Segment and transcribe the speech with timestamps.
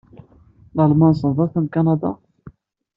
[0.75, 2.11] Lalman semmḍet am Kanada?